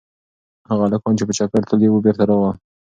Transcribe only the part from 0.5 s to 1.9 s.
هغه هلکان چې په چکر تللي